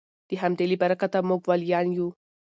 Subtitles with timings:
[0.29, 2.07] د همدې له برکته موږ ولیان یو